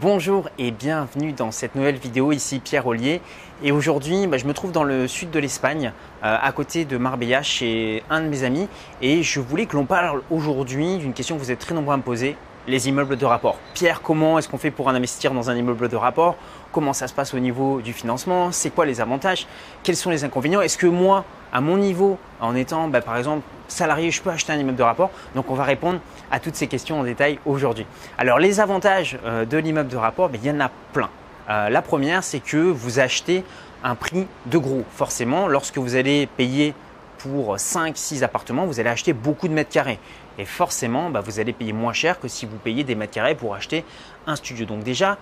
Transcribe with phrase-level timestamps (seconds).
[0.00, 3.20] Bonjour et bienvenue dans cette nouvelle vidéo, ici Pierre Ollier.
[3.62, 5.92] Et aujourd'hui, bah, je me trouve dans le sud de l'Espagne,
[6.24, 8.66] euh, à côté de Marbella, chez un de mes amis.
[9.02, 11.96] Et je voulais que l'on parle aujourd'hui d'une question que vous êtes très nombreux à
[11.96, 12.36] me poser,
[12.66, 13.56] les immeubles de rapport.
[13.74, 16.36] Pierre, comment est-ce qu'on fait pour investir dans un immeuble de rapport?
[16.72, 18.52] Comment ça se passe au niveau du financement?
[18.52, 19.46] C'est quoi les avantages?
[19.82, 20.60] Quels sont les inconvénients?
[20.60, 24.52] Est-ce que moi, à mon niveau, en étant bah, par exemple salarié, je peux acheter
[24.52, 25.10] un immeuble de rapport?
[25.34, 26.00] Donc on va répondre
[26.30, 27.86] à toutes ces questions en détail aujourd'hui.
[28.18, 31.10] Alors les avantages euh, de l'immeuble de rapport, ben, il y en a plein.
[31.50, 33.44] Euh, la première, c'est que vous achetez
[33.82, 34.84] un prix de gros.
[34.90, 36.74] Forcément, lorsque vous allez payer
[37.18, 39.98] pour 5-6 appartements, vous allez acheter beaucoup de mètres carrés.
[40.38, 43.34] Et forcément, bah, vous allez payer moins cher que si vous payez des mètres carrés
[43.34, 43.84] pour acheter
[44.26, 44.66] un studio.
[44.66, 45.18] Donc déjà,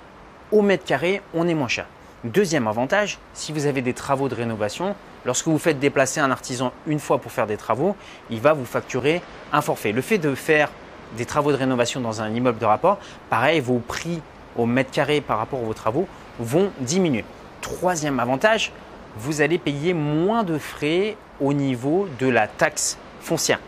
[0.51, 1.87] au mètre carré, on est moins cher.
[2.25, 4.95] Deuxième avantage, si vous avez des travaux de rénovation,
[5.25, 7.97] lorsque vous faites déplacer un artisan une fois pour faire des travaux,
[8.31, 9.23] il va vous facturer
[9.53, 9.93] un forfait.
[9.93, 10.71] Le fait de faire
[11.17, 12.99] des travaux de rénovation dans un immeuble de rapport,
[13.29, 14.23] pareil, vos prix
[14.57, 16.07] au mètre carré par rapport à vos travaux
[16.39, 17.25] vont diminuer.
[17.61, 18.73] Troisième avantage,
[19.17, 23.59] vous allez payer moins de frais au niveau de la taxe foncière.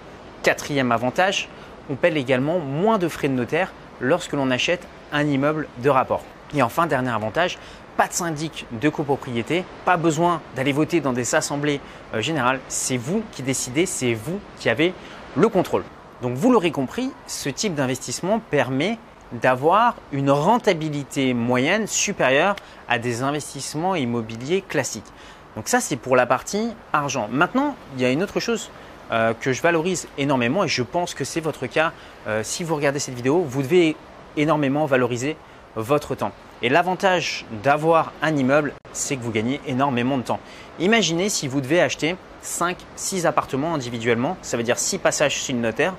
[0.45, 1.49] Quatrième avantage,
[1.89, 6.23] on paie également moins de frais de notaire lorsque l'on achète un immeuble de rapport.
[6.55, 7.57] Et enfin, dernier avantage,
[7.97, 11.81] pas de syndic de copropriété, pas besoin d'aller voter dans des assemblées
[12.13, 14.93] euh, générales, c'est vous qui décidez, c'est vous qui avez
[15.35, 15.83] le contrôle.
[16.21, 18.99] Donc vous l'aurez compris, ce type d'investissement permet
[19.33, 22.55] d'avoir une rentabilité moyenne supérieure
[22.87, 25.11] à des investissements immobiliers classiques.
[25.57, 27.29] Donc ça, c'est pour la partie argent.
[27.33, 28.71] Maintenant, il y a une autre chose
[29.13, 31.93] euh, que je valorise énormément et je pense que c'est votre cas.
[32.27, 33.97] Euh, si vous regardez cette vidéo, vous devez
[34.37, 35.37] énormément valoriser
[35.77, 36.33] votre temps.
[36.63, 40.41] Et l'avantage d'avoir un immeuble, c'est que vous gagnez énormément de temps.
[40.79, 45.53] Imaginez si vous devez acheter 5, 6 appartements individuellement, ça veut dire 6 passages chez
[45.53, 45.95] le notaire,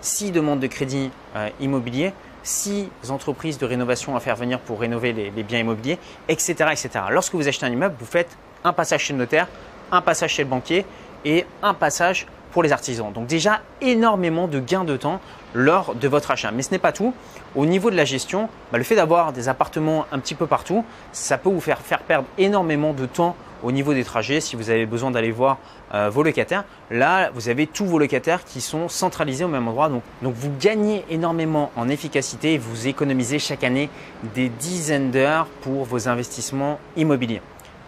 [0.00, 5.12] 6 demandes de crédit euh, immobilier, 6 entreprises de rénovation à faire venir pour rénover
[5.12, 6.90] les, biens immobiliers, etc., etc.
[7.10, 9.48] Lorsque vous achetez un immeuble, vous faites un passage chez le notaire,
[9.90, 10.84] un passage chez le banquier
[11.24, 12.26] et un passage
[12.60, 13.12] les artisans.
[13.12, 15.20] Donc déjà énormément de gains de temps
[15.54, 16.50] lors de votre achat.
[16.50, 17.14] Mais ce n'est pas tout.
[17.54, 20.84] Au niveau de la gestion, bah, le fait d'avoir des appartements un petit peu partout,
[21.12, 24.86] ça peut vous faire, perdre énormément de temps au niveau des trajets, si vous avez
[24.86, 25.58] besoin d'aller voir
[25.94, 29.88] euh, vos locataires, là, vous avez tous vos locataires qui sont centralisés au même endroit.
[29.88, 33.88] Donc vous gagnez énormément en efficacité et vous économisez chaque année
[34.34, 37.40] des dizaines d'heures pour vos investissements immobiliers.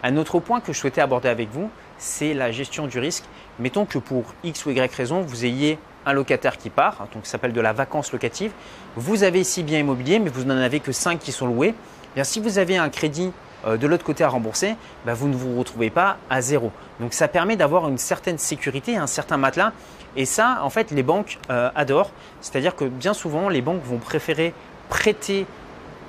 [0.03, 3.23] Un autre point que je souhaitais aborder avec vous, c'est la gestion du risque.
[3.59, 7.25] Mettons que pour X ou Y raison, vous ayez un locataire qui part, hein, donc
[7.25, 8.51] ça s'appelle de la vacance locative.
[8.95, 11.73] Vous avez six biens immobiliers, mais vous n'en avez que 5 qui sont loués.
[11.73, 13.31] Eh bien, si vous avez un crédit
[13.65, 16.71] euh, de l'autre côté à rembourser, bah, vous ne vous retrouvez pas à zéro.
[16.99, 19.71] Donc ça permet d'avoir une certaine sécurité, un certain matelas.
[20.17, 22.11] Et ça, en fait, les banques euh, adorent.
[22.41, 24.53] C'est-à-dire que bien souvent, les banques vont préférer
[24.89, 25.45] prêter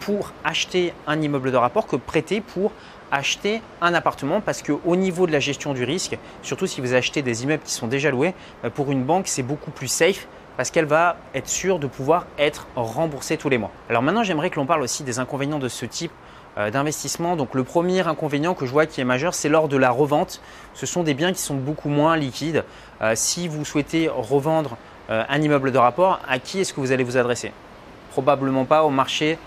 [0.00, 2.72] pour acheter un immeuble de rapport que prêter pour
[3.10, 7.22] acheter un appartement parce qu'au niveau de la gestion du risque, surtout si vous achetez
[7.22, 10.70] des immeubles qui sont déjà loués, bah, pour une banque c'est beaucoup plus safe parce
[10.70, 13.70] qu'elle va être sûre de pouvoir être remboursée tous les mois.
[13.90, 16.12] Alors maintenant j'aimerais que l'on parle aussi des inconvénients de ce type
[16.58, 17.36] euh, d'investissement.
[17.36, 20.40] Donc le premier inconvénient que je vois qui est majeur, c'est lors de la revente.
[20.72, 22.64] Ce sont des biens qui sont beaucoup moins liquides.
[23.02, 24.78] Euh, si vous souhaitez revendre
[25.10, 27.52] euh, un immeuble de rapport, à qui est-ce que vous allez vous adresser?
[28.12, 29.38] Probablement pas au marché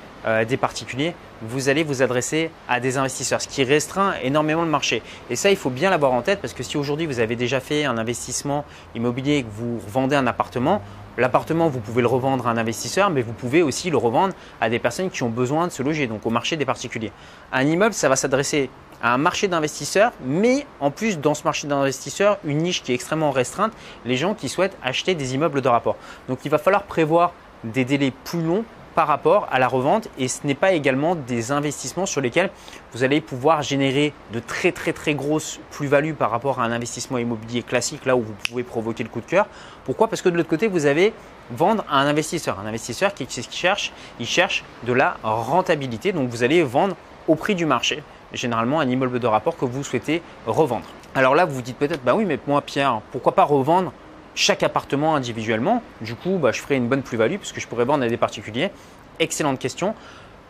[0.48, 1.16] des particuliers.
[1.42, 5.02] Vous allez vous adresser à des investisseurs, ce qui restreint énormément le marché.
[5.30, 7.60] Et ça, il faut bien l'avoir en tête parce que si aujourd'hui vous avez déjà
[7.62, 8.66] fait un investissement
[8.96, 10.82] immobilier et que vous vendez un appartement,
[11.20, 14.70] L'appartement, vous pouvez le revendre à un investisseur, mais vous pouvez aussi le revendre à
[14.70, 17.12] des personnes qui ont besoin de se loger, donc au marché des particuliers.
[17.52, 18.70] Un immeuble, ça va s'adresser
[19.02, 22.96] à un marché d'investisseurs, mais en plus dans ce marché d'investisseurs, une niche qui est
[22.96, 23.74] extrêmement restreinte,
[24.06, 25.98] les gens qui souhaitent acheter des immeubles de rapport.
[26.30, 27.34] Donc il va falloir prévoir
[27.66, 28.64] des délais plus longs
[29.00, 32.50] par rapport à la revente et ce n'est pas également des investissements sur lesquels
[32.92, 37.18] vous allez pouvoir générer de très très très grosses plus-values par rapport à un investissement
[37.18, 39.46] immobilier classique là où vous pouvez provoquer le coup de cœur.
[39.86, 40.10] Pourquoi?
[40.10, 41.14] Parce que de l'autre côté, vous avez
[41.50, 42.60] vendre à un investisseur.
[42.60, 46.12] Un investisseur qui, cherche, il cherche de la rentabilité.
[46.12, 46.98] Donc vous allez vendre
[47.30, 48.04] au prix du marché,
[48.34, 50.88] généralement un immeuble de rapport que vous souhaitez revendre.
[51.16, 53.94] Alors là, vous vous dites peut-être, bah oui, mais moi Pierre, pourquoi pas revendre
[54.36, 55.84] chaque appartement individuellement.
[56.02, 58.72] Du coup, bah, je ferai une bonne plus-value puisque je pourrais vendre à des particuliers.
[59.20, 59.96] Excellente question.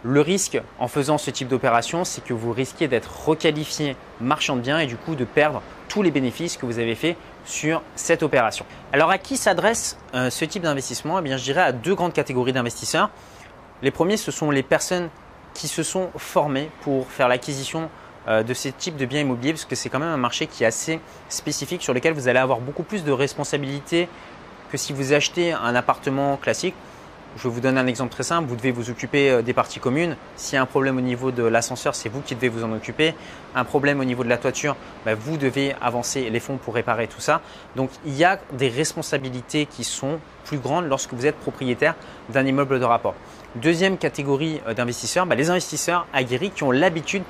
[0.04, 4.62] Le risque en faisant ce type d'opération, c'est que vous risquez d'être requalifié marchand de
[4.62, 8.24] biens et du coup de perdre tous les bénéfices que vous avez fait sur cette
[8.24, 8.66] opération.
[8.94, 11.20] Alors à qui s'adresse euh, ce type d'investissement?
[11.20, 13.10] Eh bien, je dirais à deux grandes catégories d'investisseurs.
[13.82, 15.10] Les premiers, ce sont les personnes
[15.54, 17.90] qui se sont formées pour faire l'acquisition
[18.30, 20.68] de ces types de biens immobiliers parce que c'est quand même un marché qui est
[20.68, 21.00] assez
[21.30, 24.08] spécifique sur lequel vous allez avoir beaucoup plus de responsabilités
[24.70, 26.76] que si vous achetez un appartement classique.
[27.38, 28.48] je vous donner un exemple très simple.
[28.48, 30.16] Vous devez vous occuper euh, des parties communes.
[30.36, 32.72] S'il y a un problème au niveau de l'ascenseur, c'est vous qui devez vous en
[32.72, 33.14] occuper.
[33.56, 37.08] Un problème au niveau de la toiture, bah, vous devez avancer les fonds pour réparer
[37.08, 37.42] tout ça.
[37.76, 41.96] Donc il y a des responsabilités qui sont plus grandes lorsque vous êtes propriétaire
[42.30, 43.16] d'un immeuble de rapport.
[43.56, 47.24] Deuxième catégorie euh, d'investisseurs, bah, les investisseurs aguerris qui ont l'habitude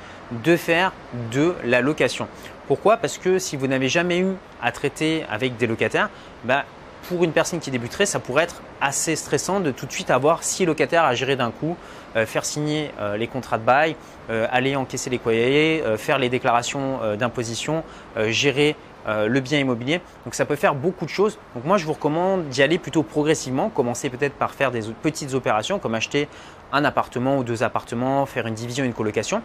[0.44, 0.92] de faire
[1.32, 2.28] de la location.
[2.68, 2.98] Pourquoi?
[2.98, 6.10] Parce que si vous n'avez jamais eu à traiter avec des locataires,
[6.44, 6.66] bah,
[7.08, 10.44] pour une personne qui débuterait, ça pourrait être assez stressant de tout de suite avoir
[10.44, 11.76] six locataires à gérer d'un coup,
[12.16, 13.96] euh, faire signer euh, les contrats de bail,
[14.30, 17.84] euh, aller encaisser les courriers, faire les déclarations d'imposition,
[18.28, 18.76] gérer
[19.08, 20.02] le bien immobilier.
[20.26, 21.40] Donc ça peut faire beaucoup de choses.
[21.56, 23.70] Donc moi je vous recommande d'y aller plutôt progressivement.
[23.70, 26.28] Commencer peut-être par faire des petites opérations comme acheter
[26.72, 29.42] un appartement ou deux appartements, faire une division, une colocation,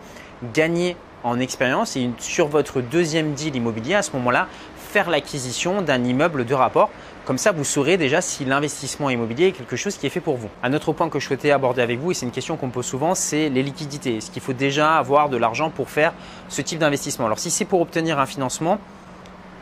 [0.52, 4.46] gagner en expérience et sur votre deuxième deal immobilier à ce moment-là,
[4.94, 6.88] faire l'acquisition d'un immeuble de rapport.
[7.24, 10.36] Comme ça, vous saurez déjà si l'investissement immobilier est quelque chose qui est fait pour
[10.36, 10.48] vous.
[10.62, 12.70] Un autre point que je souhaitais aborder avec vous, et c'est une question qu'on me
[12.70, 14.18] pose souvent, c'est les liquidités.
[14.18, 16.12] Est-ce qu'il faut déjà avoir de l'argent pour faire
[16.48, 17.26] ce type d'investissement?
[17.26, 18.78] Alors si c'est pour obtenir un financement,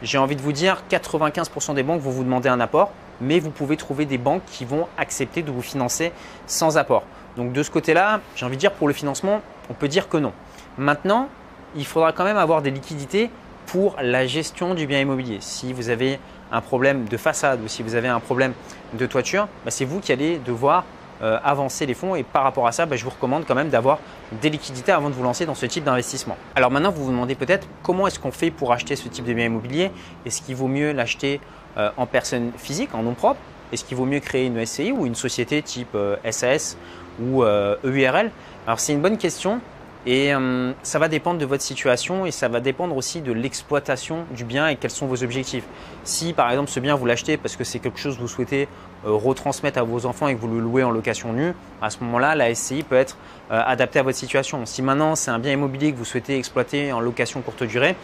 [0.03, 2.91] j'ai envie de vous dire 95% des banques vont vous demander un apport,
[3.23, 6.13] mais vous pouvez trouver des banques qui vont accepter de vous financer
[6.47, 7.05] sans apport.
[7.39, 9.41] Donc de ce côté-là, j'ai envie de dire pour le financement,
[9.71, 10.35] on peut dire que non.
[10.77, 11.31] Maintenant,
[11.75, 13.31] il faudra quand même avoir des liquidités
[13.73, 15.39] pour la gestion du bien immobilier.
[15.41, 16.19] Si vous avez
[16.53, 18.53] un problème de façade ou si vous avez un problème
[18.93, 20.85] de toiture, bah, c'est vous qui allez devoir
[21.23, 23.71] euh, avancer les fonds et par rapport à ça, bah, je vous recommande quand même
[23.71, 23.99] d'avoir
[24.43, 26.37] des liquidités avant de vous lancer dans ce type d'investissement.
[26.55, 29.33] Alors maintenant, vous vous demandez peut-être comment est-ce qu'on fait pour acheter ce type de
[29.33, 29.91] bien immobilier?
[30.27, 31.41] Est-ce qu'il vaut mieux l'acheter
[31.79, 33.41] euh, en personne physique, en nom propre?
[33.73, 35.97] Est-ce qu'il vaut mieux créer une SCI ou une société type
[36.31, 36.77] SAS
[37.23, 38.31] euh, ou EURL
[38.67, 39.63] Alors c'est une bonne question.
[40.05, 44.25] Et euh, ça va dépendre de votre situation et ça va dépendre aussi de l'exploitation
[44.33, 45.65] du bien et quels sont vos objectifs.
[46.03, 48.67] Si par exemple ce bien vous l'achetez parce que c'est quelque chose que vous souhaitez
[49.07, 51.99] euh, retransmettre à vos enfants et que vous le louez en location nue, à ce
[52.01, 53.17] moment-là, la SCI peut être
[53.53, 54.67] euh, adaptée à votre situation.
[54.67, 57.95] Si maintenant c'est un bien immobilier que vous souhaitez exploiter en location courte durée,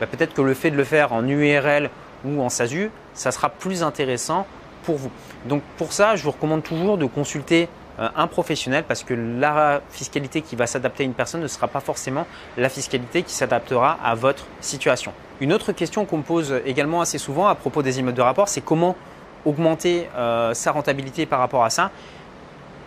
[0.00, 1.90] bah, peut-être que le fait de le faire en URL
[2.24, 4.46] ou en SASU, ça sera plus intéressant
[4.84, 5.10] pour vous.
[5.44, 10.42] Donc pour ça, je vous recommande toujours de consulter un professionnel parce que la fiscalité
[10.42, 14.14] qui va s'adapter à une personne ne sera pas forcément la fiscalité qui s'adaptera à
[14.14, 15.12] votre situation.
[15.40, 18.48] Une autre question qu'on me pose également assez souvent à propos des immeubles de rapport,
[18.48, 18.96] c'est comment
[19.44, 21.90] augmenter euh, sa rentabilité par rapport à ça.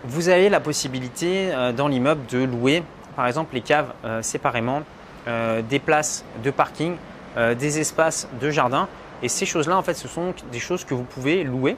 [0.05, 2.83] Vous avez la possibilité euh, dans l'immeuble de louer
[3.15, 4.81] par exemple les caves séparément,
[5.25, 6.97] des places de parking,
[7.37, 8.89] des espaces de jardin.
[9.23, 11.77] Et ces choses-là, en fait, ce sont des choses que vous pouvez louer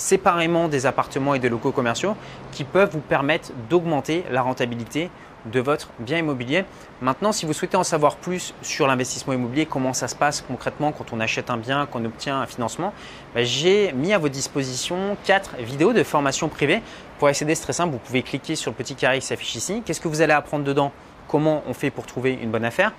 [0.00, 2.16] séparément des appartements et des locaux commerciaux
[2.52, 5.10] qui peuvent vous permettre d'augmenter la rentabilité
[5.46, 6.64] de votre bien immobilier.
[7.00, 10.92] Maintenant, si vous souhaitez en savoir plus sur l'investissement immobilier, comment ça se passe concrètement
[10.92, 12.92] quand on achète un bien, qu'on obtient un financement,
[13.34, 16.82] bah, j'ai mis à votre disposition quatre vidéos de formation privée.
[17.18, 19.82] Pour accéder, c'est très simple, vous pouvez cliquer sur le petit carré qui s'affiche ici.
[19.84, 20.92] Qu'est-ce que vous allez apprendre dedans?
[21.28, 22.92] Comment on fait pour trouver une bonne affaire?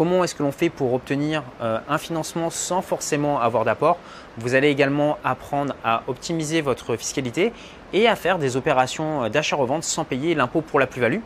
[0.00, 3.98] Comment est-ce que l'on fait pour obtenir euh, un financement sans forcément avoir d'apport?
[4.38, 7.52] Vous allez également apprendre à optimiser votre fiscalité
[7.92, 11.18] et à faire des opérations euh, d'achat-revente sans payer l'impôt pour la plus-value.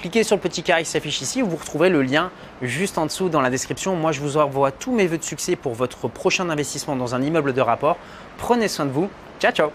[0.00, 2.30] Cliquez sur le petit carré qui s'affiche ici, vous retrouverez le lien
[2.60, 3.96] juste en dessous dans la description.
[3.96, 7.22] Moi, je vous envoie tous mes voeux de succès pour votre prochain investissement dans un
[7.22, 7.96] immeuble de rapport.
[8.36, 9.08] Prenez soin de vous.
[9.40, 9.70] Ciao, ciao